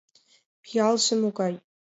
Пиалже 0.63 1.13
могай! 1.21 1.53